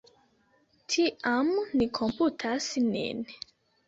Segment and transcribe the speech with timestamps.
[0.93, 1.51] Tiam,
[1.81, 3.21] ni komputas nin.